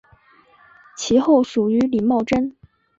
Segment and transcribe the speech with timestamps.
[0.97, 2.55] 其后属于李茂贞。